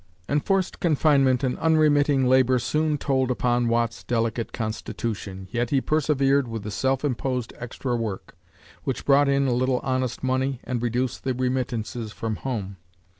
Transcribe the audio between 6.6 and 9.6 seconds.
the self imposed extra work, which brought in a